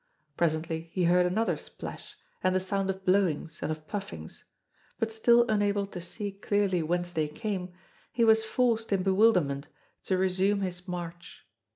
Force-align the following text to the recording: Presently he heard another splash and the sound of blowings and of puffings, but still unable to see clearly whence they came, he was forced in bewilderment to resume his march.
Presently 0.35 0.89
he 0.93 1.03
heard 1.03 1.27
another 1.27 1.55
splash 1.55 2.17
and 2.43 2.55
the 2.55 2.59
sound 2.59 2.89
of 2.89 3.05
blowings 3.05 3.61
and 3.61 3.71
of 3.71 3.87
puffings, 3.87 4.45
but 4.97 5.11
still 5.11 5.45
unable 5.47 5.85
to 5.85 6.01
see 6.01 6.31
clearly 6.31 6.81
whence 6.81 7.11
they 7.11 7.27
came, 7.27 7.71
he 8.11 8.23
was 8.23 8.43
forced 8.43 8.91
in 8.91 9.03
bewilderment 9.03 9.67
to 10.05 10.17
resume 10.17 10.61
his 10.61 10.87
march. 10.87 11.45